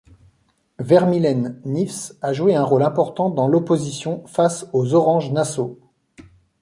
Vermylen-Neefs 0.79 2.15
a 2.23 2.33
joué 2.33 2.55
un 2.55 2.63
rôle 2.63 2.81
important 2.81 3.29
dans 3.29 3.47
l'opposition 3.47 4.23
face 4.25 4.67
aux 4.73 4.95
Orange-Nassau. 4.95 5.77